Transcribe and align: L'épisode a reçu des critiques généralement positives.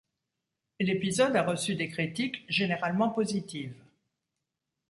L'épisode 0.79 1.35
a 1.35 1.43
reçu 1.43 1.75
des 1.75 1.87
critiques 1.87 2.43
généralement 2.49 3.09
positives. 3.11 3.79